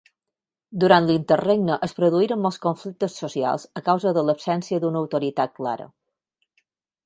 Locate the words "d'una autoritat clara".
4.87-5.91